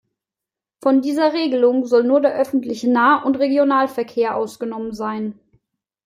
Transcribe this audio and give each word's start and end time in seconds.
Von 0.81 1.03
dieser 1.03 1.31
Regelung 1.33 1.85
soll 1.85 2.03
nur 2.05 2.21
der 2.21 2.33
öffentliche 2.33 2.89
Nah- 2.89 3.21
und 3.23 3.37
Regionalverkehr 3.37 4.35
ausgenommen 4.35 4.95
sein. 4.95 5.39